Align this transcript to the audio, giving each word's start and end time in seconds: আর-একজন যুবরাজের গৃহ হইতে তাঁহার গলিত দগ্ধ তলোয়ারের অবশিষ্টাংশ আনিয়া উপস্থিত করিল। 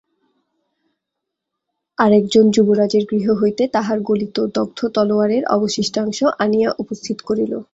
আর-একজন 1.97 2.45
যুবরাজের 2.51 3.03
গৃহ 3.11 3.27
হইতে 3.33 3.63
তাঁহার 3.67 3.99
গলিত 4.01 4.37
দগ্ধ 4.55 4.79
তলোয়ারের 4.95 5.43
অবশিষ্টাংশ 5.55 6.19
আনিয়া 6.39 6.69
উপস্থিত 6.79 7.17
করিল। 7.27 7.53